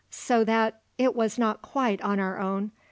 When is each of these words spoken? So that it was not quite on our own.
So 0.09 0.43
that 0.45 0.81
it 0.97 1.15
was 1.15 1.37
not 1.37 1.61
quite 1.61 2.01
on 2.01 2.19
our 2.19 2.39
own. 2.39 2.71